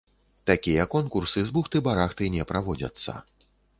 Такія 0.51 0.85
конкурсы 0.95 1.43
з 1.49 1.53
бухты-барахты 1.57 2.31
не 2.37 2.43
праводзяцца. 2.53 3.11